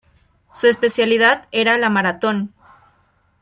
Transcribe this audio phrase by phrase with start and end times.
[0.51, 2.55] Su especialidad era la maratón.